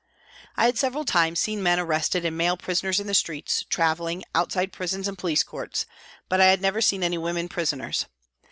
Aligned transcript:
I 0.57 0.65
had 0.65 0.79
several 0.79 1.05
times 1.05 1.39
seen 1.39 1.61
men 1.61 1.79
arrested 1.79 2.25
and 2.25 2.35
male 2.35 2.57
prisoners 2.57 2.99
in 2.99 3.05
the 3.05 3.13
streets, 3.13 3.65
travelling, 3.69 4.23
outside 4.33 4.73
prisons 4.73 5.07
and 5.07 5.15
police 5.15 5.43
courts, 5.43 5.85
but 6.27 6.41
I 6.41 6.45
had 6.45 6.59
never 6.59 6.81
seen 6.81 7.03
any 7.03 7.19
women 7.19 7.47
prisoners. 7.47 8.05